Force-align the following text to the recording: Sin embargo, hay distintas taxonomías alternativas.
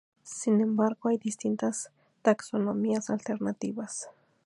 Sin 0.23 0.61
embargo, 0.61 1.09
hay 1.09 1.19
distintas 1.19 1.91
taxonomías 2.23 3.11
alternativas. 3.11 4.09